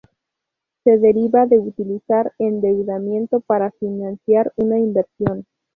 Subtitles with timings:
[0.83, 5.45] Se deriva de utilizar endeudamiento para financiar una inversión.